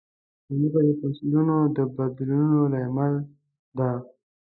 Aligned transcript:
مځکه 0.47 0.79
د 0.87 0.89
فصلونو 0.99 1.57
د 1.75 1.77
بدلون 1.95 2.49
لامل 2.73 3.13
ده. 3.77 3.91